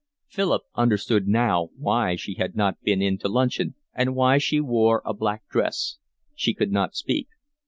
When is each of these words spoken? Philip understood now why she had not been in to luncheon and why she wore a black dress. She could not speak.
Philip 0.27 0.63
understood 0.73 1.27
now 1.27 1.69
why 1.77 2.15
she 2.15 2.33
had 2.33 2.55
not 2.55 2.81
been 2.81 3.03
in 3.03 3.19
to 3.19 3.27
luncheon 3.27 3.75
and 3.93 4.15
why 4.15 4.39
she 4.39 4.59
wore 4.59 5.03
a 5.05 5.13
black 5.13 5.47
dress. 5.47 5.97
She 6.33 6.55
could 6.55 6.71
not 6.71 6.95
speak. 6.95 7.27